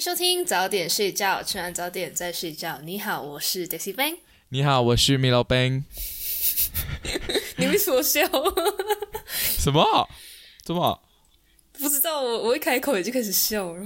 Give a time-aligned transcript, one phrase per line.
[0.00, 2.80] 迎收听早点睡觉，吃完早点再睡觉。
[2.84, 4.16] 你好，我是 Daisy Bang。
[4.48, 5.82] 你好，我是 Milo Bang。
[7.58, 8.22] 你为什么笑？
[9.58, 10.08] 什么？
[10.64, 11.02] 怎么？
[11.78, 13.84] 不知道，我我一开口也就开始笑了，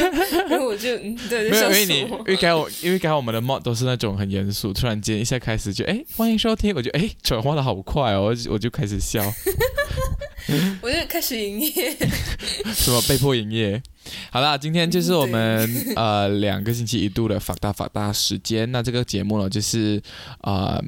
[0.48, 9.22] 然后我就嗯，对，没有，因为你，因为刚我因为刚我们的 mod 都是那种很严肃，突然间一下开始就哎，欢迎收听，我就哎转化的好快哦，我就开始笑，
[10.80, 11.94] 我就开始营业，
[12.74, 13.82] 什么被迫营业？
[14.30, 20.02] 好啦，今天就是我们 呃两个星期一度的法大法大时间，那这个节目呢就是
[20.42, 20.82] 呃。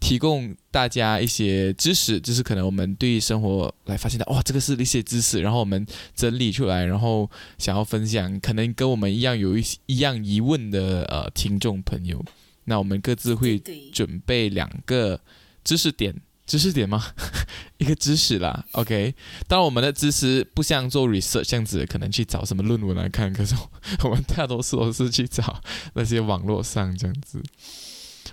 [0.00, 12.24] 提供大家一些知识，就是可能我们对生活来发现的，哇，这个是一些知识，然后我们整理出来，然后想要分享，可能跟我们一样有一些一样疑问的呃听众朋友，
[12.66, 13.60] 那我们各自会
[13.92, 15.20] 准备两个
[15.64, 16.14] 知识点，
[16.48, 17.12] 知识点吗？
[17.78, 19.14] 一个知识啦，OK。
[19.46, 23.54] 当然我们的知识不像做 research 这样子，可能去找什么论文来看，可是
[24.02, 25.62] 我 们大多数都是去找
[25.94, 27.40] 那些网络上这样子。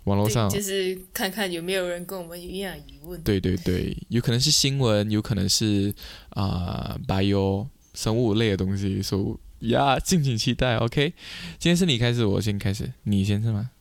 [0.05, 3.21] 网络上就是看看有没有人跟我们一样疑问。
[3.21, 5.93] 对对对，有可能是新闻，有可能是
[6.29, 9.01] 啊，bio 生物类的东西。
[9.01, 10.77] 所以呀，敬请期待。
[10.77, 11.13] OK，
[11.59, 13.71] 今天是你开始，我先开始，你先是吗？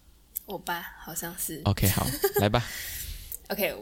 [0.46, 1.60] 我吧，好像是。
[1.64, 2.06] OK，好，
[2.40, 2.64] 来吧。
[3.48, 3.74] OK，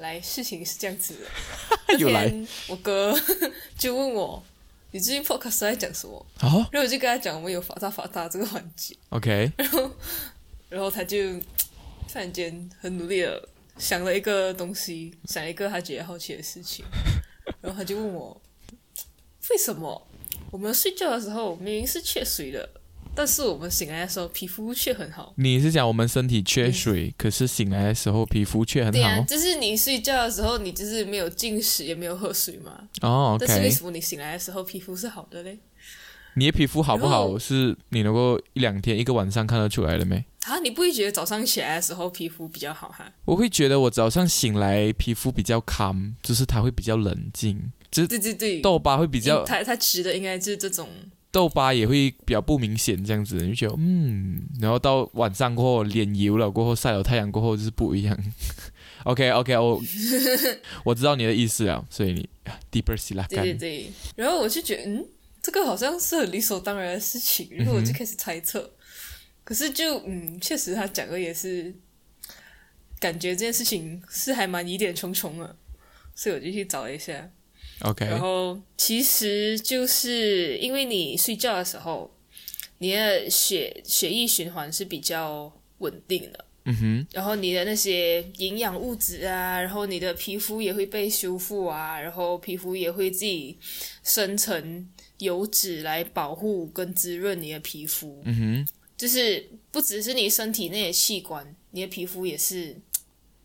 [0.00, 1.96] 来，事情是这样子的。
[1.98, 2.32] 又来，
[2.68, 3.14] 我哥
[3.78, 4.42] 就问我，
[4.90, 6.26] 你最近 Podcast 在讲什么？
[6.40, 8.96] 然后我就跟他讲，我们有法大法大这个环节。
[9.10, 9.90] OK，然后，
[10.68, 11.18] 然后他就。
[12.12, 13.48] 突然间很努力的
[13.78, 16.84] 想了一个东西，想一个他觉得好奇的事情，
[17.62, 18.42] 然后他就问我：
[19.50, 20.08] 为什么
[20.50, 22.68] 我们睡觉的时候明明是缺水的，
[23.14, 25.32] 但是我们醒来的时候皮肤却很好？
[25.36, 28.92] 你是讲我们身体缺水，可是醒来的时候皮肤却很好？
[28.92, 32.88] 对啊，就是你睡觉的时候，你就是没有进食，也没有喝水嘛。
[33.02, 33.36] 哦。
[33.38, 35.58] 但是为什么你醒来的时候皮肤是好的嘞？
[36.34, 40.24] 你的皮肤好不好，是你能够一两天、一个晚上看得出来的没？
[40.44, 43.12] 啊，你不会觉得早上起来的时候皮肤比较好哈？
[43.24, 47.72] 我会觉得我早上醒来皮肤比较 calm，就是它会比较冷静。
[47.90, 50.88] 就是对对对，痘疤会比较，它它指的应该就是这种。
[51.32, 58.18] 痘疤也会比较不明显，这样子你就觉得嗯，然后到晚上过后脸油了过后晒了太阳过后就是不一样。
[59.04, 59.80] OK OK，我
[60.84, 62.28] 我知道你的意思了，所以你
[62.70, 63.26] deeper 洗啦。
[63.30, 65.06] 对对对，然后我就觉得嗯，
[65.40, 68.70] 这个好像是很理所当然的事情，然后我就开始猜测。
[69.42, 71.74] 可是就嗯，确实他讲的也是，
[72.98, 75.56] 感觉这件事情是还蛮疑点重重的，
[76.14, 77.30] 所以我就去找了一下。
[77.82, 82.10] OK，然后其实就是因为你睡觉的时候，
[82.78, 93.58] 你的血血液循环是比较稳定的，嗯哼，然后你的那些营养物质啊，然后你的皮肤也会被修复啊，然后皮肤也会自己
[94.02, 94.88] 生成
[95.18, 98.68] 油脂来保护跟滋润你的皮肤，嗯哼。
[99.00, 102.76] 就是不只是你身体那些器官，你的皮肤也是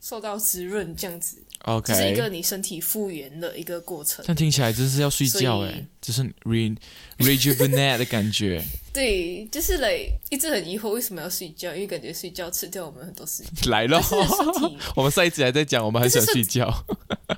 [0.02, 4.24] 受到滋润，这样子，OK，是一个你身体复原的一个过程。
[4.28, 6.76] 但听起来真是要睡觉哎，就是 re
[7.20, 8.64] rejuvenate 的感觉。
[8.94, 10.00] 对，就是来
[10.30, 13.70] 一直很疑惑为什么要睡觉，因为感觉睡觉吃掉我们很多时间。
[13.70, 14.02] 来了，
[14.96, 16.86] 我们上一集还在讲，我们很喜欢睡觉。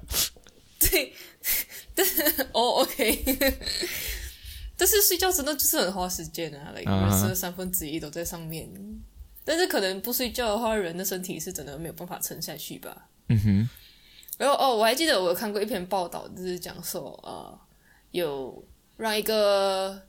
[0.80, 1.12] 对，
[1.96, 2.22] 但是
[2.52, 3.58] 哦，OK。
[4.80, 8.70] 但是睡觉真的就是很花时间啊，来人生的三分之一都在上面。
[9.44, 13.08] 但是可能不睡觉的话，人的身体是真的没有办法撑下去吧。
[13.30, 13.70] 嗯哼。
[14.38, 17.60] 然后哦，我还记得我有看过一篇报道，就是讲说呃，
[18.12, 18.64] 有
[18.96, 20.02] 让一个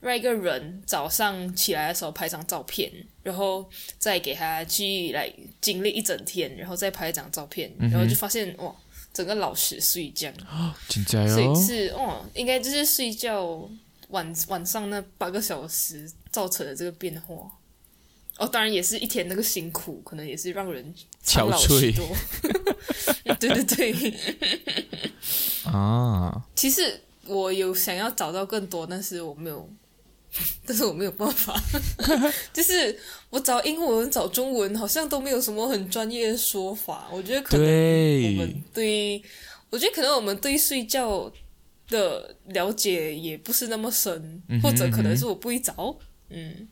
[0.00, 2.92] 让一个人早上起来的时候拍张照片，
[3.22, 8.74] 然后再给他去来经历一整天，然后再拍一张照片，然后就发现哇，
[9.12, 10.28] 整个老实睡觉。
[10.46, 13.68] 啊，真的所以是哦，应该就是睡觉。
[14.10, 17.50] 晚晚上那八个小时造成的这个变化，
[18.38, 20.94] 哦，当然也是一天那个辛苦，可能也是让人
[21.24, 22.08] 憔悴多。
[23.38, 24.14] 对 对对，
[25.70, 29.68] 啊，其实我有想要找到更多，但是我没有，
[30.66, 31.60] 但是我没有办法，
[32.52, 32.98] 就是
[33.30, 37.08] 我找英文、找中文，好像都没有什么很专业的说法。
[37.12, 39.22] 我觉得可能我们对，
[39.70, 41.32] 我觉得可能我们对睡觉。
[41.86, 45.94] 的了解也不是那么深，或者可能是我不会找。
[46.30, 46.66] 嗯，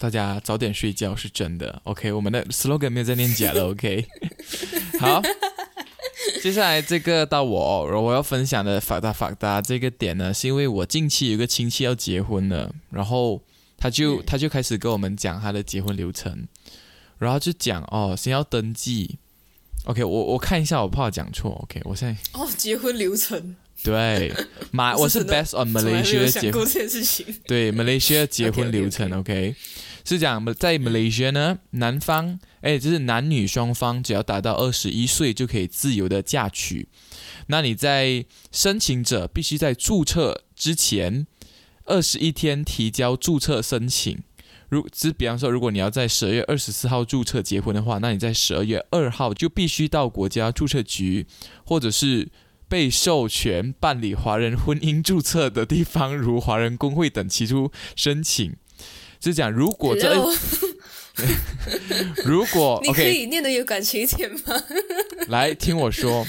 [0.00, 1.82] 大家早点睡觉是真的。
[1.84, 3.68] OK，我们的 slogan 没有在念假的。
[3.68, 4.06] OK，
[4.98, 5.20] 好，
[6.42, 13.42] 接下来这个到我，然后我要分享的法达法达这个点呢，是因为我近期有个亲戚要结婚了，然后
[13.76, 16.48] 他就他就开始跟我们讲他的结婚流程，
[17.18, 19.18] 然后就讲哦，先要登记。
[19.84, 21.50] OK，我我看一下，我怕讲错。
[21.64, 23.54] OK，我现在哦，结婚流程。
[23.82, 24.32] 对，
[24.70, 26.66] 马 我是我是 based on Malaysia 结婚。
[27.46, 29.54] 对 Malaysia 结婚流程 OK，
[30.04, 36.88] 是讲在 Malaysia 呢，男方哎，就是男女双方只要达到二十一岁就可以自由的嫁娶。
[37.46, 41.26] 那你在申请者必须在注册之前
[41.84, 44.22] 二十一天提交注册申请。
[44.68, 51.26] 如只比方说，如果你要在十二月二十四号注册结婚的话，那你在十二月二号就必须到国家注册局
[51.64, 52.28] 或者是
[52.70, 58.54] 被授权办理华人婚姻注册的地方，如华人工会等提出申请。
[59.20, 60.14] 是讲，如果这
[62.24, 64.62] 如果你可以念的有感情一点吗？
[65.26, 66.24] 来听我说，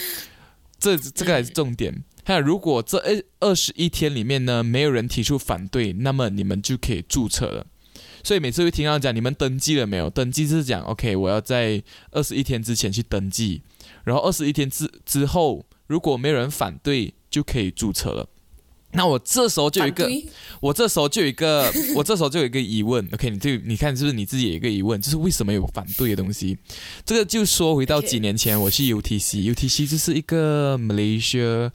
[0.80, 2.04] 这这个才是重点。
[2.26, 7.68] 还有，如果这二二十一天里面呢，没有人提出反对，那么你们就可以注册了。
[8.24, 10.10] 所以每次会听到讲你们登记了没有？
[10.10, 13.62] 登记是讲 OK，我要在二十一天之前去登记，
[14.04, 18.30] 然后二十一天之之后，如果没有人反对，就可以注册了。
[18.94, 20.10] 那我这时候就有一个
[20.62, 23.06] 我这时候就有一个， 我这时候就有一个疑问。
[23.12, 26.58] OK，你就你看是不是你自己有一个疑问，就是为什么有反对的东西？
[27.06, 31.72] 这个就说回到几年前，我去 UTC，UTC 就是一个 Malaysia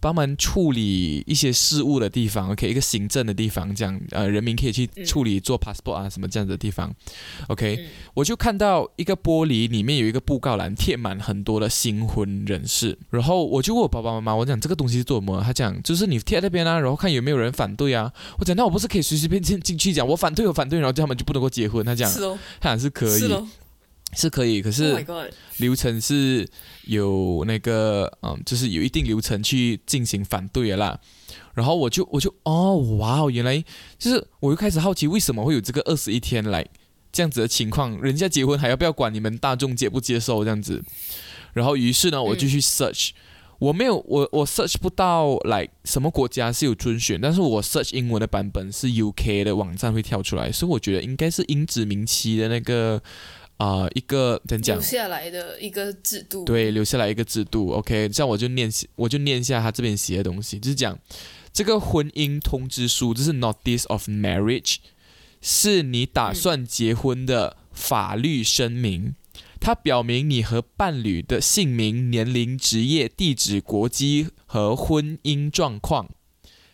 [0.00, 6.92] 帮忙处理一些事务的地方，OK，一个行政的地方，这样呃，人民可以去处理做 passport 啊什么这样子的地方
[7.48, 15.42] ，OK，、嗯我就看到一个玻璃里面有一个布告栏，贴满很多的新婚人士，然后我就问我爸爸妈妈，我讲这个东西是做什么？
[15.44, 18.10] 他讲就是你贴在那边啊，然后看有没有人反对啊。
[18.38, 21.84] 我讲那我不是可以随随便便进去讲我反对我反对，然后他们就不能够结婚？
[21.84, 23.20] 他讲是哦，他讲是可以，
[24.16, 25.04] 是可以，可是。
[25.06, 25.24] ，Oh
[25.58, 26.48] 流程是
[26.90, 31.00] 有那个嗯，就是有一定流程去进行反对的啦。
[31.54, 33.62] 然后我就我就哦哇哦，原来
[33.98, 36.66] 就是我又开始好奇为什么会有这个二十一天来
[37.12, 40.82] 这样子的情况，人家结婚还要不要管你们大众接不接受这样子？
[41.52, 43.10] 然后于是呢，我就去 search，、
[43.58, 53.02] 我没有我我 search 不到来什么国家是有遵循，但是我 search 英文的版本是 UK 的网站会跳出来，所以我觉得应该是英殖民期的那个
[53.60, 54.82] 啊、一个怎讲留？
[54.82, 56.46] 下来的一个制度。
[56.46, 57.72] 对，留下来一个制度。
[57.72, 60.98] OK，这样我就念，我就念一下他这边写的东西，就是讲
[61.52, 64.76] 这个婚姻通知书，这是 Notice of Marriage，
[65.42, 69.14] 是你打算结婚的法律声明。
[69.60, 76.08] 它表明你和伴侣的姓名、年龄、职业、地址、国籍和婚姻状况。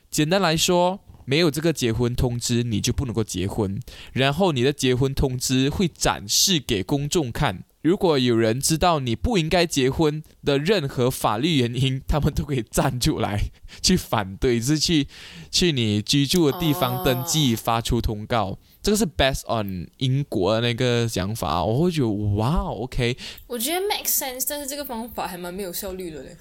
[0.09, 3.79] 简单来说，没有这个结婚通知，你就不能够结婚。
[4.15, 7.65] 然后你的结婚通知会展示给公众看。
[7.83, 13.51] 如果有人知道你不应该结婚的任何法律原因，他们都可以站出来
[13.81, 15.07] 去反对，是去
[15.53, 18.59] 去你居住的地方登记、发出通告。
[18.83, 26.37] 这个是 based on 英国的那个想法，我会觉得哇，OK，我觉得 make sense，但是这个方法还蛮没有效率的嘞。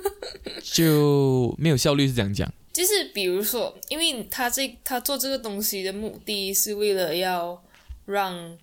[0.62, 2.52] 就没有效率是这样讲。
[2.74, 7.64] 就是比如说，因为他这他做这个东西的目的是为了要
[8.04, 8.58] 让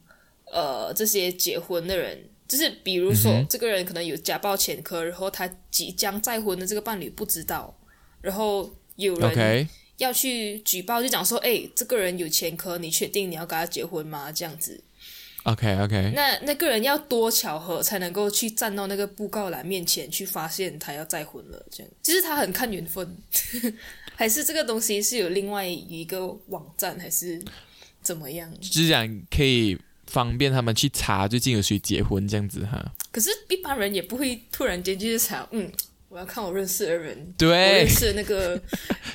[0.51, 7.73] 呃这些结婚的人，就是比如说、这个人可能有家暴前科，然后他即将再婚的这个伴侣不知道，
[8.19, 9.67] 然后有人
[9.97, 14.31] 要去举报，就讲说，哎，这个人有前科，你确定你要跟他结婚吗？
[14.31, 14.83] 这样子
[15.43, 23.15] ，OK OK，那那个人要多巧合才能够去站到那个布告栏面前去发现他要再婚了，这样，其实他很看缘分，
[24.21, 27.41] 还是这个东西是有另外一个网站，还是
[28.03, 28.47] 怎么样？
[28.61, 29.75] 就是讲可以
[30.05, 32.93] 方便他们去查最近有谁结婚这样子哈。
[33.11, 35.67] 可是，一般人也不会突然间就是想，嗯，
[36.07, 38.61] 我要看我认识的人，我对认，识的那个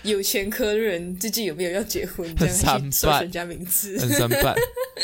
[0.02, 3.96] 有前科的人最近有没有要结婚， 这样三去搜人家名字。
[4.00, 4.56] 很三半。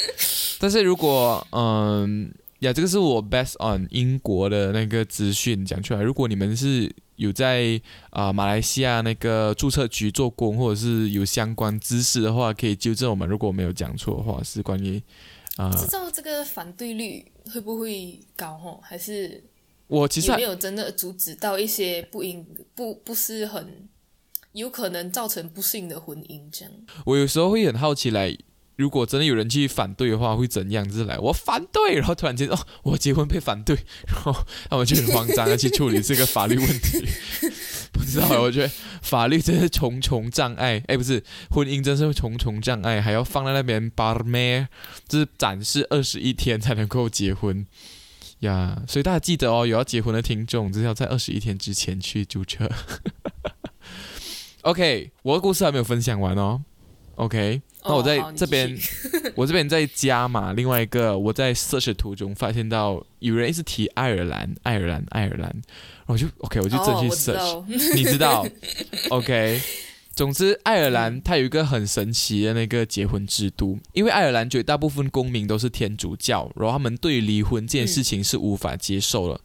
[0.59, 2.29] 但是如果嗯
[2.59, 6.03] 呀，这个是我 based on 英国的那个资讯讲出来。
[6.03, 13.29] 如果你们是有在啊、马来西亚那个注册局做工，或者是有相关知识的话，可以纠正我们。
[13.29, 15.01] 如果我没有讲错的话，是关于
[15.57, 18.81] 啊、不知道这个反对率会不会高哦？
[18.83, 19.43] 还是
[19.87, 23.89] 我其实有没有真的阻止到一些不应不不是很
[24.53, 26.43] 有可能造成不幸的婚姻？
[26.51, 26.73] 这样
[27.07, 28.37] 我有时候会很好奇来。
[28.83, 30.87] 如果真的有人去反对的话，会怎样？
[30.87, 33.77] 就是来我反对，然后突然间哦，我结婚被反对，
[34.09, 34.35] 然后
[34.69, 37.07] 他们就很慌张的去处理这个法律问题。
[37.95, 38.71] 不知道，我觉得
[39.03, 40.83] 法律真是重重障碍。
[40.89, 44.67] 哎，不是，婚姻真是重重障碍，还要放在那边 bar m
[45.07, 47.65] 就是展示二十一天才能够结婚
[48.41, 48.83] 呀。
[48.89, 52.69] 所以大家记得哦，有要结婚的听众，就是要在二十一天之前去注册。
[54.63, 56.63] OK，我的故事还没有分享完哦。
[57.17, 57.63] OK。
[57.85, 58.79] 那我在这边
[59.35, 67.65] 我这边在加嘛，另外一个我在 search 途中发现到有人一直提爱尔兰，爱尔兰，爱尔兰，然后我就 OK，我就真去哦我知 search，、道
[67.97, 68.47] 你知道？
[69.11, 69.61] OK，
[70.15, 79.41] 总之爱尔兰它有一个很神奇的那个结婚制度，因为爱尔兰绝大部分公民都是天主教，然后他们对于离婚这件事情是无法接受了。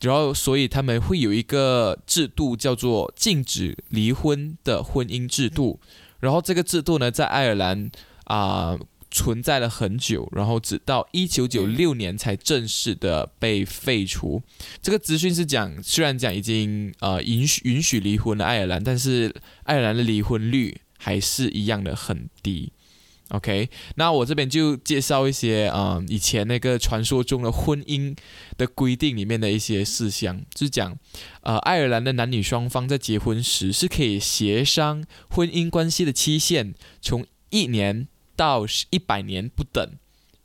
[0.00, 5.80] 然后，所以他们会有一个制度叫做禁止离婚的婚姻制度。
[6.20, 7.90] 然后这个制度呢，在爱尔兰
[8.24, 8.76] 啊、
[9.10, 14.42] 存在了很久，然后直到一九九六年才正式的被废除。
[14.82, 22.72] 这个资讯是讲，虽然讲已经呃允许允许离婚的爱尔兰，但是爱尔兰的离婚率还是一样的很低。
[23.30, 28.16] OK，那我这边就介绍一些啊、呃以前那个传说中的婚姻
[28.56, 30.96] 的规定里面的一些事项，就是讲
[31.40, 38.06] 呃爱尔兰的男女双方在结婚时是可以协商婚姻关系的期限，从一年
[38.36, 39.94] 到一百年不等，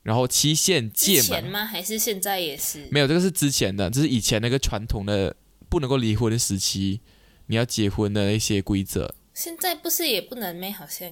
[0.01, 1.43] 然后期限之届满。
[1.45, 1.63] 吗？
[1.63, 2.87] 还是现在也是？
[2.89, 5.35] 没有，这个是之前的，这是以前那个传统的
[5.69, 7.01] 不能够离婚的时期，
[7.45, 10.71] 你要结婚的一些规则现在不是也不能咩？
[10.71, 11.07] 好像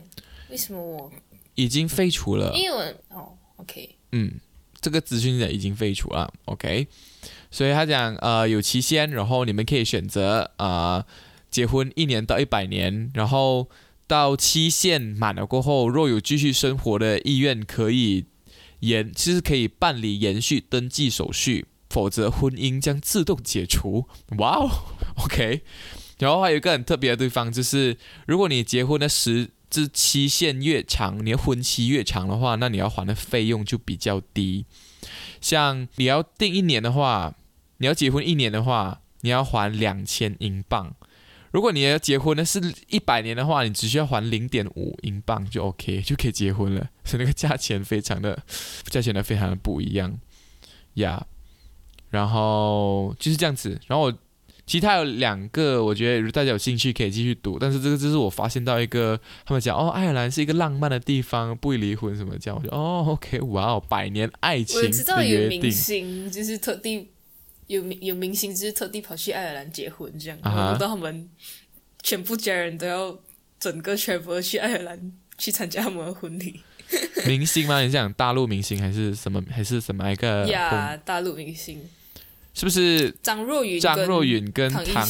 [0.49, 1.11] 为什么我？
[1.63, 2.53] 已经废除了。
[2.55, 2.77] 因为
[3.09, 4.39] 我哦，OK，嗯，
[4.79, 6.87] 这个资讯已经废除了，OK。
[7.51, 11.05] 所以他讲呃有期限，然后你们可以选择呃
[11.51, 13.69] 结婚一年到一百年，然后
[14.07, 18.25] 到期限满了过后，若有继续生活的意愿，可以
[18.79, 24.07] 延，其实可以办理延续登记手续，否则婚姻将自动解除。
[24.37, 24.69] 哇哦
[25.25, 25.61] ，OK。
[26.19, 27.97] 然后还有一个很特别的地方，就是
[28.27, 34.65] 如果你结婚的时这期限越长，你的婚期越长的话，那你要还的费用就比较低。
[35.39, 37.35] 像你要订一年的话，
[37.77, 40.95] 你要结婚一年的话，你要还两千英镑。
[41.51, 46.89] 如果你要结婚的是一百年的话，你只需要还零点五英镑就 OK，就可以结婚了。
[47.03, 48.43] 所以那个价钱非常的，
[48.85, 50.19] 价钱呢非常的不一样
[50.95, 51.25] 呀。
[52.09, 53.79] 然后就是这样子。
[53.87, 54.13] 然后我
[54.69, 67.09] 其他有两个，我觉得如大家有兴趣可以继续读，但是这个就是我发现到一个，他们讲哦，爱尔兰是一个浪漫的地方，不会离婚什么这样，我就哦， OK，哇哦，百年爱情我知道有明星就是特地
[67.65, 71.27] 有明有明星就是特地跑去爱尔兰结婚这样，啊哈我不知道他们
[72.03, 73.17] 全部家人都要
[73.59, 76.61] 整个 travel 去爱尔兰去参加他们的婚礼
[77.25, 77.81] 明星吗？
[77.81, 79.43] 你讲大陆明星还是什么？
[79.49, 80.51] 还是什么一个婚？
[80.51, 81.81] 呀大陆明星
[82.59, 85.07] 是不是张若昀、张若昀跟唐唐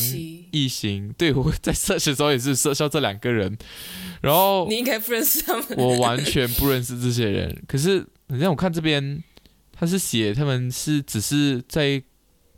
[0.51, 3.57] 艺昕，对，我在 search 的时候也是 search 到这两个人，
[4.21, 5.65] 然后你应该不认识他们。
[5.75, 7.63] 我完全不认识这些人。
[7.67, 9.23] 可是，好像我看这边
[9.73, 11.99] 他是写他们是只是在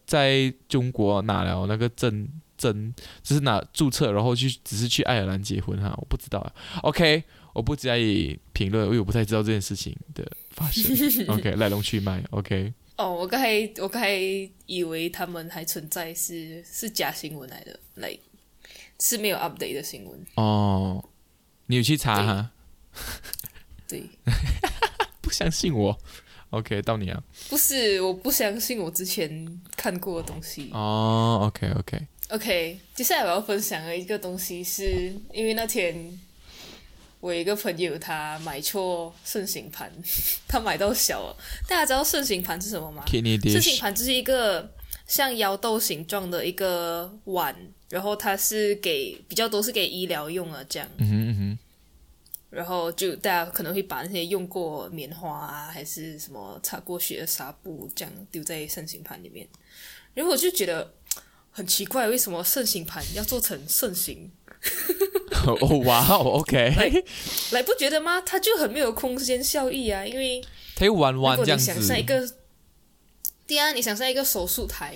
[0.06, 2.94] 在中国拿了那个证证，
[3.24, 6.52] 只是拿注册，然后去只是去爱尔兰结婚哈，我不知道啊。
[6.84, 10.84] OK，我不加以评论，因为我不太知道这件事情的发生。
[11.34, 12.22] OK，来龙去脉。
[12.32, 14.12] OK，哦，我刚才我刚才
[14.68, 18.16] 以为他们还存在是是假新闻来的，来
[19.00, 20.26] 是没有 update 的新闻。
[20.36, 21.04] 哦，
[21.66, 22.52] 你有去查哈？
[23.88, 24.04] 对，
[25.20, 25.98] 不相信我。
[26.52, 27.24] OK，到你啊。
[27.50, 30.70] 不是我不相信我之前看过的东西。
[30.74, 36.20] 哦，OK OK，OK，接下来我要分享的一个东西是，因为那天
[37.22, 39.90] 我一个朋友他买错盛行盘，
[40.50, 41.38] 他买到小了。
[41.70, 43.80] 大家知道盛行盘是什么吗盛行 dish。
[43.80, 44.70] 盘就是一个
[45.08, 47.56] 像腰豆形状的一个碗，
[47.90, 50.90] 然后它是给比较多是给医疗用的这样。
[50.98, 51.60] 嗯哼嗯哼。
[52.50, 59.48] 然后就大家可能会把那些用过棉花啊，还是什么擦过血的纱布这样丢在盛行盘里面。
[60.14, 60.94] 然后我就觉得
[61.52, 64.30] 很奇怪，为什么盛行盘要做成盛行？
[65.60, 67.02] 哦哇哦，OK，
[67.52, 68.22] 来不觉得吗？
[68.22, 70.06] 它就很没有空间效益啊！
[70.06, 70.40] 因为
[70.76, 71.66] 它又弯弯这样子。
[71.66, 72.32] 想象一个，
[73.48, 74.96] 对啊，你想象一个手术台，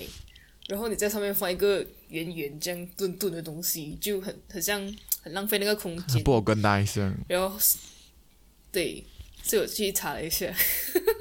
[0.68, 4.80] 然后你在上面放一个圆圆这样钝钝的东西，就很很像
[5.20, 6.22] 很浪费那个空间。
[6.22, 7.12] 不我跟大一声。
[7.28, 7.58] 然后，
[8.70, 9.04] 对，
[9.42, 10.46] 所以我去查了一下，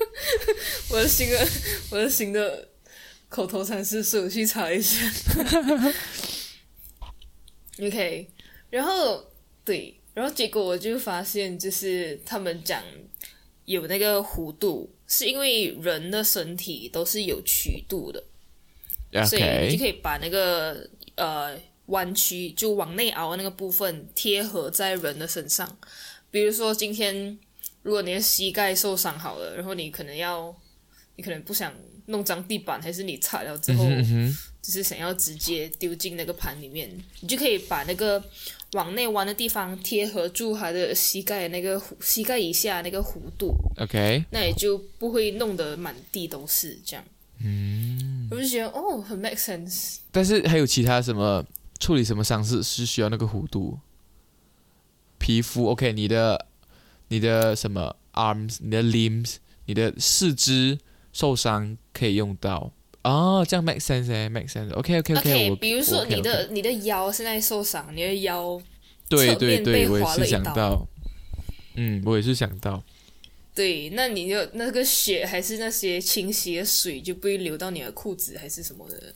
[0.91, 1.47] 我的新的
[1.89, 2.67] 我的新的
[3.27, 4.99] 口头禅是，所以我去查了一下。
[7.77, 8.29] OK，
[8.75, 9.23] 然后
[9.63, 12.83] 对，然后结果我就发现，就是他们讲
[13.63, 18.21] 有那个弧度，是因为人的身体都是有曲度的。
[19.25, 25.65] 所以你就可以把那个呃弯曲就往内凹的那个部分贴合在人的身上。
[26.29, 27.39] 比如说今天
[27.81, 30.53] 如果你的膝盖受伤好了，然后你可能要
[31.15, 31.73] 你可能不想
[32.07, 36.89] 弄脏地板，还是你擦了之后嗯哼嗯哼只是想要直接丢进那个盘里面，
[37.21, 38.21] 你就可以把那个
[38.75, 47.03] 往内弯的地方贴合住他的膝盖的那个弧膝盖以下那个弧度，OK，那也就不会弄得满地都是这样。
[47.41, 49.99] 嗯，我就觉得哦，很 make sense。
[50.11, 51.43] 但是还有其他什么
[51.79, 53.79] 处理什么伤势是需要那个弧度？
[55.17, 56.45] 皮肤？OK，你的
[57.07, 60.77] 你的什么 arms，你的 limbs，你的四肢
[61.13, 62.71] 受伤可以用到
[63.05, 64.73] 哦，这样 make sense 哎，make sense。
[64.73, 68.59] OK OK OK，我比如说你的你的腰现在受伤，你的腰
[69.07, 70.87] 对对对，被我也是想到，
[71.75, 72.83] 嗯，我也是想到，
[73.53, 79.13] 对，那你就那个血还是那些清洗的水就不会流到你的裤子还是什么的。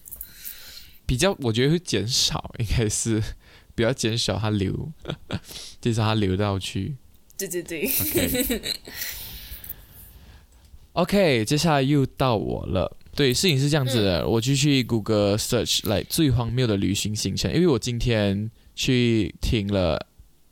[1.07, 3.19] 比较我觉得会减少，应该是
[3.73, 4.91] 比较减少它流，
[5.81, 6.95] 减少它流到去。
[7.35, 8.61] 对对对，OK，,
[10.93, 12.95] OK，接下来又到我了。
[13.19, 19.99] 对，事情是这样子的，我就去谷歌 search 来最荒谬的旅行行程，因为我今天去听了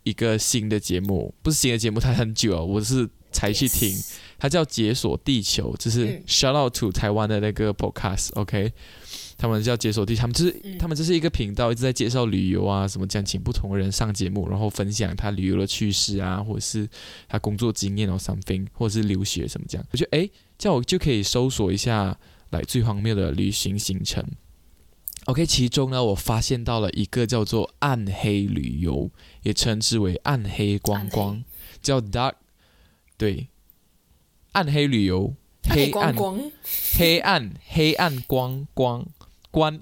[0.04, 3.90] 一个新的节目，不是新的节目，它很久了，我是才去听
[4.38, 6.24] 它叫《解锁地球》，就是嗯。
[6.28, 8.74] shout out to 台湾的那个 podcast，OK，、
[9.38, 10.78] 他们叫解锁地，他们就是、嗯。
[10.78, 16.86] 他们这是一个频道，一直在介绍旅游啊，什么这样请不同的人上节目，然后分享他旅游的趣事啊，或者是
[17.30, 19.88] 他工作经验哦 something，或者是留学什么这样。
[19.90, 22.18] 我觉得诶，这样我就可以搜索一下
[22.50, 24.24] 来最荒谬的旅行行程。
[25.26, 29.12] OK，其中呢，我发现到了一个叫做暗黑旅游，
[29.44, 31.44] 也称之为暗黑观光，
[31.82, 32.36] 叫 dark，
[33.18, 33.50] 对，
[34.54, 36.52] 暗黑旅游，黑黑暗光光，
[36.98, 39.06] 黑暗黑暗光光
[39.52, 39.80] 观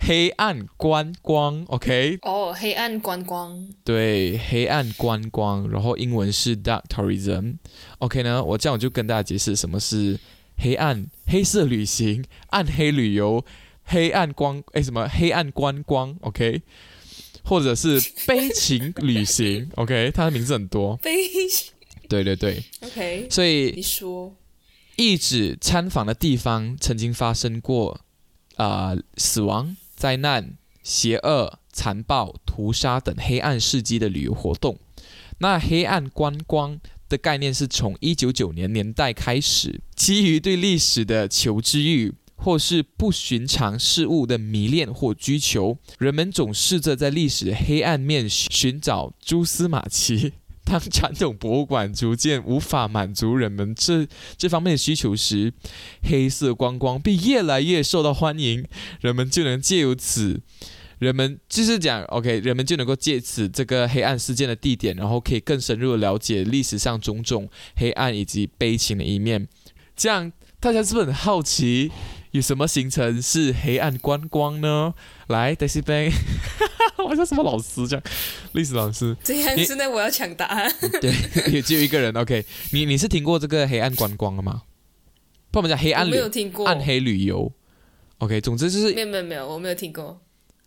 [0.00, 10.18] 黑暗观光，OK，哦，黑暗观光，对，黑暗观光，然后英文是 dark tourism，OK 呢，我这样我就跟大家解释什么是
[10.58, 13.44] 黑暗黑色旅行、暗黑旅游、
[13.84, 16.62] 黑暗光哎什么黑暗观光，OK，
[17.44, 21.72] 或者是悲情旅行， OK，它的名字很多，悲情。
[22.08, 24.34] 对对对，，OK，所以你说，
[24.96, 28.00] 意指参访的地方曾经发生过
[28.56, 34.78] 啊、呃死亡、灾难、邪恶、残暴、屠杀等黑暗事迹的旅游活动。
[35.40, 36.80] 那黑暗观光
[37.10, 42.14] 的概念是从一九九年年代开始，基于对历史的求知欲。
[42.40, 50.34] 或是不寻常事物的迷恋或追求，人们总试着在历史黑暗面寻找蛛丝马迹。
[50.64, 54.06] 当传统博物馆逐渐无法满足人们这
[54.36, 55.52] 这方面的需求时，
[56.04, 58.64] 黑色观光便越来越受到欢迎，
[59.00, 60.40] 人们就能借由此，
[61.00, 69.48] 人们就是讲，OK，人们就能够借此这个黑暗事件的地点，然后可以更深入的了解历史上种种黑暗以及悲情的一面。
[69.98, 71.90] 这样大家是不是很好奇，
[72.30, 74.94] 有什么行程是黑暗观光呢？
[75.26, 76.12] 来 d a i s y Bang，
[77.04, 78.02] 我像什么老师这样，
[78.52, 79.16] 历史老师。
[79.24, 80.72] 这样你现在我要抢答案。
[81.02, 81.12] 对，
[81.52, 82.16] 也只有一个人。
[82.16, 84.62] OK，你你是听过这个黑暗观光了吗？
[85.50, 87.52] 不，我们讲黑暗旅没有听过，暗黑旅游。
[88.18, 90.20] OK，总之就是没有没有没有，我没有听过。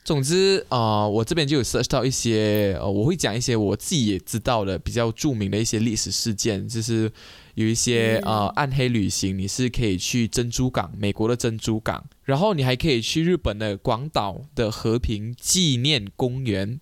[0.03, 7.11] 总之啊、呃我这边就有 search 到一些，呃，我会讲一些我自己也知道的比较著名的一些历史事件，就是
[7.53, 16.79] 有一些、嗯呃暗黑旅行，你是可以去珍珠港，美国的珍珠港，然后你还可以去日本的广岛的和平纪念公园，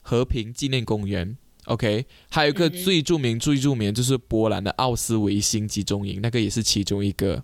[0.00, 1.36] 和平纪念公园。
[1.64, 7.42] OK，还有一个最著名、最著名的就是波兰的奥斯维辛集中营，那个也是其中一个。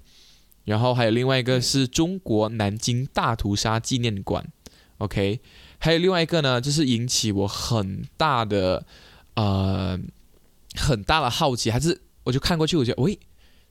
[0.65, 4.47] 然后还有另外一个是中国南京大屠杀纪念馆。
[5.03, 5.41] OK，
[5.79, 8.87] 还有另外一个呢，就是引起我很大的
[9.35, 9.99] 呃
[10.77, 13.19] 很大的好奇，还是我就看过去，我觉得喂，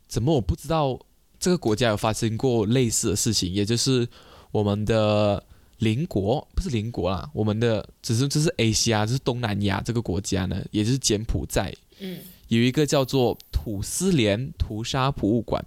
[0.10, 1.00] 怎么我不知道
[1.40, 3.52] 这个国家有发生过类似的事情？
[3.54, 4.06] 也就是
[4.52, 5.42] 我们的
[5.78, 15.64] 邻国不是邻国啦，我们的只是这是 A 西亚，就是东南亚这个国家呢，也就是柬埔寨嗯，有一个叫做土司连屠杀博物馆。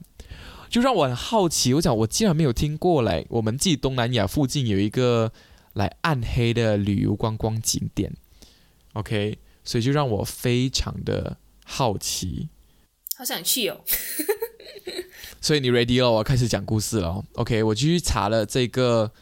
[0.71, 5.31] 就让我很好奇，我想我竟然没有听过来，我们自己东南亚附近有一个
[5.75, 8.13] 来暗黑的旅游观光景点
[8.95, 12.49] ，OK，所以就让我非常的好奇。
[13.17, 13.81] 好想去哦。
[15.41, 17.25] 所以你 ready 了，我要开始讲故事了哦。
[17.35, 19.13] OK，我继续查了这个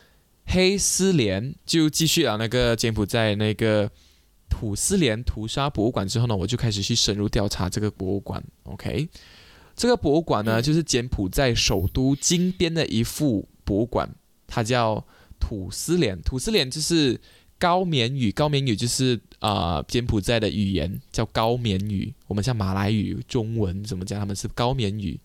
[0.47, 3.91] 黑丝连，就继续了那个柬埔寨那个
[4.49, 8.43] 土丝连屠杀博物馆之后呢，我就开始去深入调查这个博物馆。
[8.65, 9.09] OK，
[9.75, 14.09] 这个博物馆呢，嗯就是柬埔寨首都金边的一副博物馆，
[14.47, 15.05] 它叫
[15.43, 16.23] 土司连。
[16.23, 17.21] 土司连就是
[17.59, 25.19] 高棉语，高棉语就是啊、呃柬埔寨的语言叫高棉语，我们像马来语、中文怎么讲，他们是高棉语。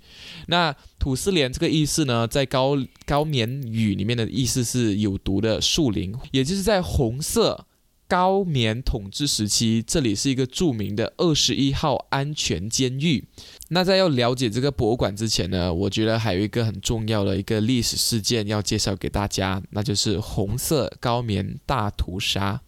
[0.47, 2.75] 那土司连这个意思呢，在高
[3.05, 7.65] 高棉语里面的意思是有毒的树林，也就是在红色
[8.07, 13.25] 高棉统治时期，这里是一个著名的二十一号安全监狱。
[13.69, 22.61] 那在要了解这个博物馆之前呢，我觉得还有一个很重要的一个历史事件要介绍给大家，那就是红色高棉大屠杀。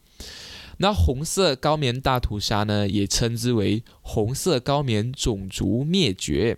[0.82, 6.58] 那红色高棉大屠杀呢，也称之为红色高棉种族灭绝。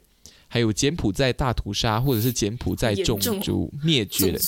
[0.53, 4.33] 还有柬埔寨大屠杀，或者是柬埔寨种族灭绝。
[4.33, 4.39] 的，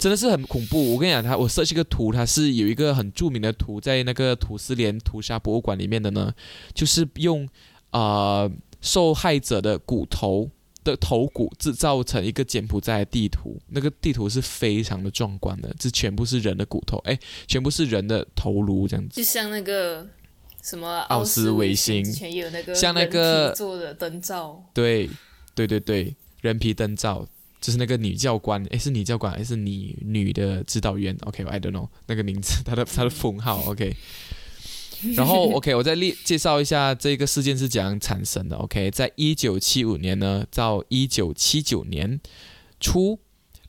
[0.00, 0.94] 真的是很恐怖。
[0.94, 6.32] 我跟你讲，他我设计一个图，它是有一个很著名的图，在那个土司连屠杀博物馆里面的呢，
[6.72, 7.46] 就是用
[7.90, 10.48] 啊受害者的骨头
[10.82, 20.06] 的头骨制造成一个柬埔寨的地图，那个地图是非常的壮观的，这全部是人的骨头，哎，全部是人的头颅这样子，就像那个
[20.62, 22.02] 什么奥斯维辛。
[22.02, 25.10] 之前有那个像那个做的灯罩，对。
[25.54, 27.26] 对对对，人皮灯罩
[27.60, 33.62] 就是那个女教官，诶，是女教官还是女女的指导员？OK，I don't know 那个名字， 她的她的封号。
[33.66, 33.96] OK，
[35.14, 38.56] 然后 OK，我再列介绍一下这个事件是怎样产生的。
[38.56, 42.20] OK，在一九七五年呢到一九七九年
[42.80, 43.18] 初，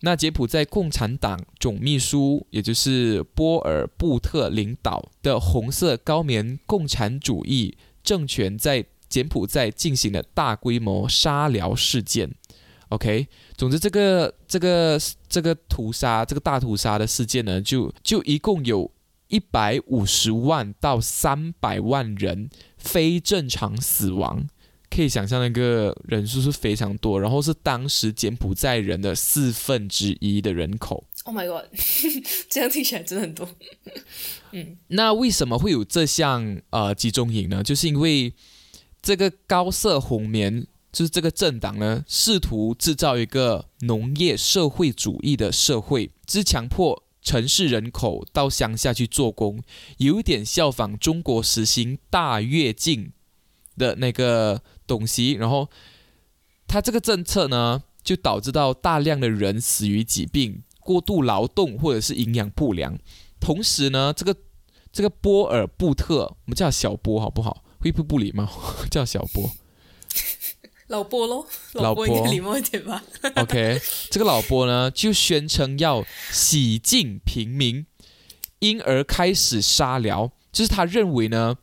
[0.02, 8.86] 那柬埔寨共产党总秘书，也就是波尔布特领导的红色高棉共产主义政权在。
[9.16, 12.30] 柬埔寨进行了大规模杀疗事件
[12.90, 13.26] ，OK，
[13.56, 15.00] 总之这个这个
[15.30, 18.92] 这个屠杀这个大屠杀的事件呢，就就一共有
[19.30, 24.46] 一百五十万到三百万人非正常死亡，
[24.90, 31.06] 可以想象那个人数是非常多，然后是当时柬埔寨人的四分之一的人口。
[31.24, 31.64] Oh my god，
[32.52, 33.48] 这样听起来真的很多。
[34.52, 37.64] 嗯，那为什么会有这项呃集中营呢？
[37.64, 38.34] 就是因为。
[39.06, 49.62] 这个高色红棉就是这个政党呢，试图制造一个农业社会主义的社会，之强迫城市人口到乡下去做工，
[49.98, 53.12] 有点效仿中国实行大跃进
[53.78, 55.34] 的那个东西。
[55.34, 55.70] 然后，
[56.66, 62.98] 他这个政策呢，就导致到大量的人死于疾病、过度劳动或者是营养不良。
[63.40, 64.36] 同时呢，这个
[64.92, 67.62] 这个波尔布特，我们叫小波好不好？
[67.86, 68.50] 会不不礼貌，
[68.90, 69.52] 叫小波，
[70.88, 73.04] 老波喽，老波应该礼貌一点吧。
[73.36, 77.86] OK，这个老波呢就宣称要洗净平民，
[78.58, 80.32] 因而开始杀疗。
[80.52, 81.58] 就是他认为呢，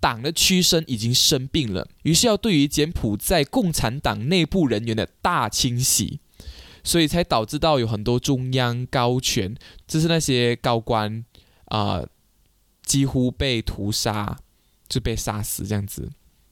[0.00, 6.20] 党的屈身已经生病了，于是要对于柬埔寨共产党内部人员的大清洗，
[6.82, 9.54] 所以才导致到有很多中央高权，
[9.86, 11.22] 就是那些高官
[11.66, 12.02] 啊，
[12.82, 14.38] 几乎被屠杀。
[14.88, 16.08] 就被杀死这样子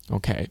[0.08, 0.48] ，OK，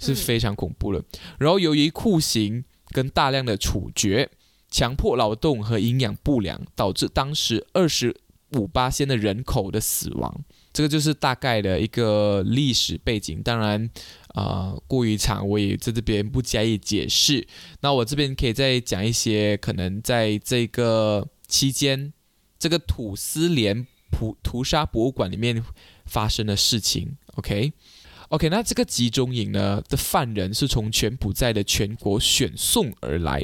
[0.00, 1.00] 是非常恐怖的。
[1.38, 4.28] 然后由于酷刑跟大量的处决、
[4.68, 8.14] 强迫劳动和营养不良，导致当时二十
[8.54, 10.44] 五八仙的人口的死亡。
[10.72, 13.40] 这个就是大概的一个历史背景。
[13.42, 13.88] 当然，
[14.34, 17.46] 啊，过于长，我也在这边不加以解释。
[17.80, 22.12] 那我这边可以再讲一些可能在这个期间，
[22.58, 25.64] 这个土司连屠屠杀博物馆里面。
[26.06, 33.42] 发生的事情，OK，OK，那这个集中营呢的犯人是从柬埔寨的全国选送而来，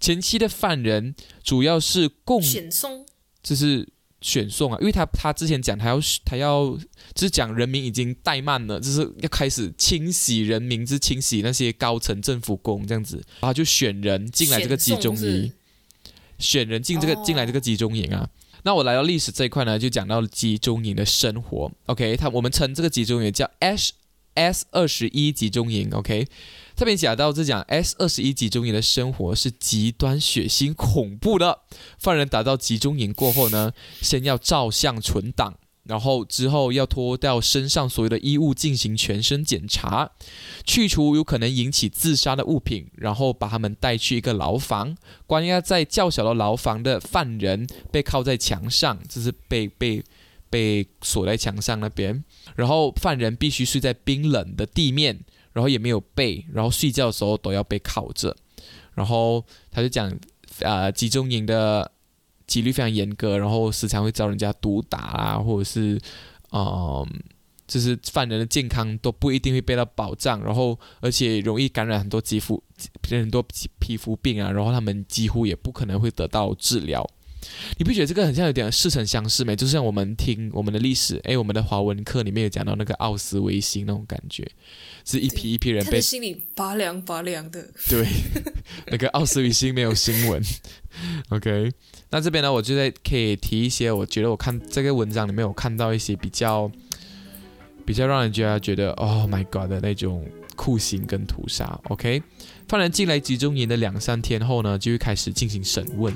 [0.00, 3.06] 前期的犯人主要是共选送，
[3.42, 3.88] 就是
[4.20, 6.78] 选送啊，因为他他之前讲他要他要
[7.14, 15.52] 就是讲人民已经怠慢了，就是要开始清洗人民，之清洗那些高层政府工这样子，然后就选人进来这个集中营，
[16.38, 18.28] 选人进这个进来这个集中营啊。
[18.64, 21.70] 那我来到历史这一块呢，就讲到集中营的生活。
[21.86, 23.92] OK，他我们称这个集中营叫 S
[24.34, 25.90] S 二十一集中营。
[25.92, 26.26] OK，
[26.76, 31.60] 特别讲到这讲 S 二十一集中营的生活是极端血腥恐怖的。
[31.98, 35.58] 犯人打到集中营过后呢，先要照相存档。
[35.84, 40.12] 然后之后要脱掉身上所有的衣物进行全身检查，
[40.64, 50.02] 去除有可能引起自杀的物品，然后把他们带去一个牢房，关押在较小的牢房的犯人被靠在墙上，就是被被
[50.48, 52.22] 被锁在墙上那边，
[52.54, 55.18] 然后犯人必须睡在冰冷的地面，
[55.52, 58.36] 然后也没有被，然后睡觉的时候都要被靠着，
[58.94, 60.16] 然后他就讲，
[60.60, 61.90] 呃，集中营的。
[62.52, 65.98] 纪律非常严格，然后时常会遭人家毒打啊，或者是，
[66.52, 67.02] 嗯，
[67.66, 72.62] 就是犯人的健康都不一定会被到保障，然后而且容易感染很多肌肤，
[73.08, 73.42] 很多
[73.78, 77.08] 皮肤病啊，然后他们几乎也不可能会得到治疗。
[77.78, 79.54] 你不觉得这个很像有点似曾相识没？
[79.56, 84.46] 就像我们听我们的历史，哎，我们的华文课里面有讲到那个奥斯维辛那种感觉，
[85.04, 87.68] 是一批一批人被心里拔凉拔凉的。
[87.88, 88.06] 对，
[88.86, 90.42] 那个奥斯维辛没有新闻。
[91.30, 91.72] OK，
[92.10, 96.70] 那这边呢，我就在可以提一些，我觉得我看这个文章里面，我看到一些比较
[97.84, 100.24] 比较让人觉得觉得 Oh my God 的那种
[100.56, 101.78] 酷刑跟屠杀。
[101.88, 102.22] OK，
[102.68, 106.12] 犯人进来集中营的两三天后呢，就会开始进行审问，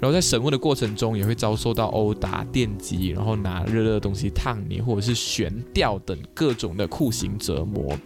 [0.00, 7.96] 然后在审问的过程中也会遭受到殴打、电击，然后拿热热的东西烫你，或者是悬吊等各种的酷刑折磨。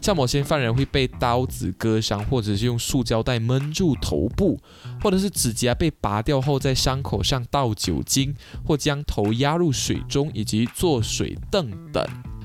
[0.00, 4.58] 像某些犯人会被刀子割伤，或者是用塑胶袋闷住头部，
[5.02, 12.04] 或者是指甲被拔掉后在伤口上倒酒精，或将头压入水中，以及坐水凳等。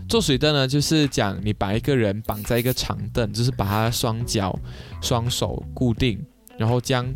[0.09, 4.57] 坐水凳呢，就是讲你把一个人绑在一个长凳，就是把他双脚、
[5.03, 6.19] 双手固定，
[6.57, 7.07] 然后将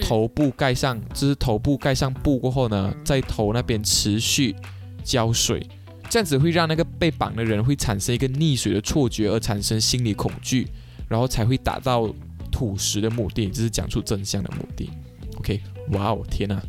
[0.00, 4.56] 头部盖上，就是头部盖上布过后呢，在头那边持续
[5.04, 5.64] 浇水，
[6.08, 10.66] 这样子会让那个被绑的人会产生一个溺水的错觉，而产生心理恐惧，
[11.08, 12.10] 然后才会达到
[12.50, 14.88] 吐食的目的，就是讲出真相的目的。
[15.36, 15.60] OK，
[15.92, 16.60] 哇哦，天呐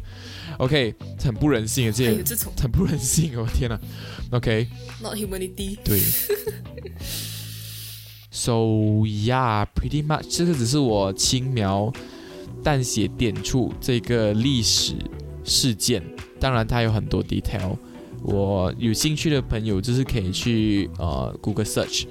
[0.57, 3.79] ！OK，很不人性啊，这很不人性哦，天呐
[4.31, 4.67] ！OK。
[5.01, 5.77] not humanity。
[5.83, 5.99] 对。
[8.29, 8.53] So
[9.05, 11.91] yeah, pretty much，这个只是我轻描
[12.63, 14.95] 淡写点出这个历史
[15.43, 16.01] 事件，
[16.39, 17.77] 当然它有很多 detail。
[18.23, 22.05] 我有兴趣的朋友就是可以去呃 Google search。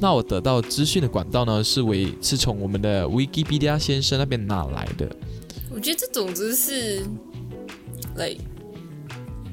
[0.00, 5.14] 那我得到资讯的管道呢，是为是从我们的 Wikipedia 先生那边拿来的。
[5.80, 7.02] 我觉得这种子是
[8.16, 8.38] 累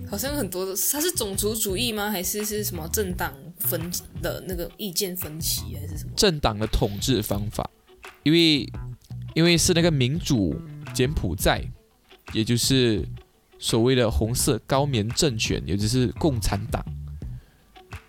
[0.10, 2.12] 好像很多的，它是种族主义吗？
[2.12, 3.80] 还是是什么政党分
[4.22, 6.12] 的那个意见分歧，还是什么？
[6.18, 7.70] 政党的统治方法，
[8.24, 8.70] 因为
[9.36, 10.54] 因为是那个民主
[10.94, 11.64] 柬埔寨，
[12.34, 13.08] 也就是
[13.58, 16.84] 所谓的红色高棉政权，也就是共产党，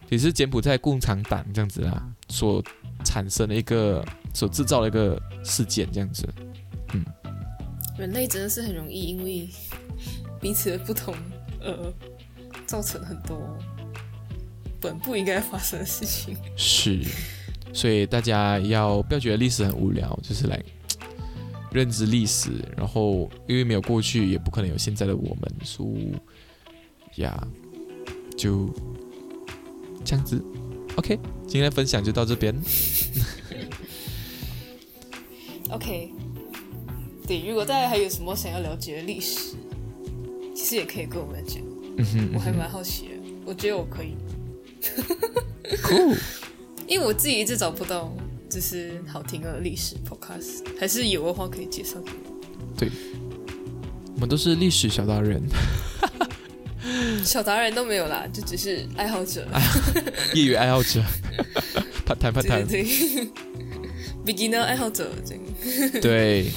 [0.08, 2.60] 也是柬埔寨共产党这样子啊，所
[3.04, 4.04] 产生的一个
[4.34, 6.28] 所制造的一个事件这样子。
[7.98, 9.48] 人类真的是很容易因为
[10.40, 11.14] 彼此的不同，
[11.60, 11.92] 而，
[12.64, 13.58] 造成很多
[14.80, 16.36] 本不应该发生的事情。
[16.56, 17.02] 是，
[17.72, 20.62] 所以大家要不要觉得历史很无聊，就是来
[21.72, 26.14] 认知历史，然后因为没有过去，也不可能有现在的我们，所以
[27.20, 27.44] 呀，
[28.36, 28.70] 就
[30.04, 30.40] 这样子。
[30.94, 32.54] OK，今天的分享就到这边。
[35.70, 36.10] OK，
[37.28, 39.54] 对，如果大家还有什么想要了解的历史，
[40.54, 41.58] 其实也可以跟我们讲，
[41.98, 43.10] 嗯哼我还蛮好奇的。
[43.44, 44.14] 我觉得我可以
[45.82, 46.16] ，，Cool，
[46.88, 48.10] 因为我自己一直找不到
[48.48, 52.34] 就是好听的历史 podcast，还是有的话可以介绍给我。
[52.78, 52.90] 对
[54.14, 55.42] 我们都是历史小达人，
[57.24, 59.46] 小达人都没有啦，就只是爱好者。
[60.34, 61.02] 业余爱好者，
[62.06, 63.28] 拍谈拍谈，对对对
[64.26, 65.10] ，beginner 爱好者。
[66.00, 66.50] 对，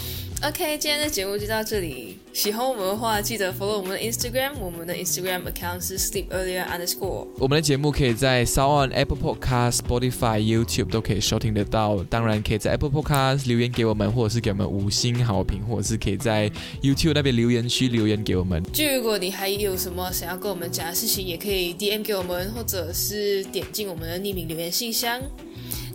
[0.43, 2.17] OK，今天的节目就到这里。
[2.33, 7.27] 喜欢我们的话，记得 follow 我们的 Instagram，我们的 Instagram account 是 sleep earlier underscore。
[7.37, 12.03] 我们的节目可以在 Sound Apple Podcast、Spotify、YouTube 都可以收听得到。
[12.05, 16.49] 当然，可以在 Apple Podcast 留言给我们，或者是给我们五星好评，或者是可以在
[16.81, 18.63] YouTube 那边留言区留言给我们。
[18.73, 25.21] 就如果你还有什么想要跟我们讲的事情，也可以 DM 给我们，或者是点进我们的匿名留言信箱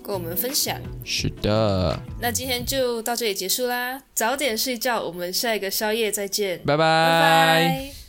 [0.06, 0.80] 跟我们分享。
[1.04, 6.76] 是的，那今天就到这里结束啦，早点睡觉，我们下一个宵夜再见，拜拜。
[6.76, 8.05] 拜拜